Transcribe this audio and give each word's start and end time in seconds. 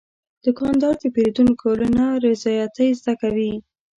دوکاندار 0.43 0.95
د 0.99 1.05
پیرودونکو 1.13 1.67
له 1.79 1.87
نارضایتۍ 1.97 2.89
زده 2.99 3.13
کوي. 3.21 3.53